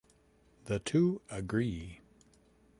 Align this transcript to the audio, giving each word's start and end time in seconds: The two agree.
The 0.65 0.79
two 0.79 1.21
agree. 1.29 2.01